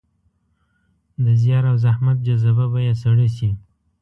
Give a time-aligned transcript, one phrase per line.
[1.23, 3.49] د زیار او زحمت جذبه به يې سړه شي.